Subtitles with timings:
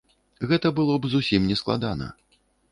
[0.51, 2.07] Гэта было б зусім нескладана.